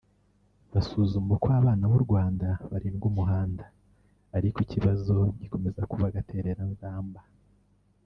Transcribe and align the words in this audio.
basuzuma 0.73 1.29
uko 1.35 1.47
abana 1.59 1.83
b’u 1.91 2.01
Rwanda 2.05 2.47
barindwa 2.71 3.05
umuhanda 3.11 3.65
ariko 4.37 4.57
ikibazo 4.65 5.15
gikomeza 5.39 5.81
kuba 5.91 6.05
agatereranzamba 6.07 7.21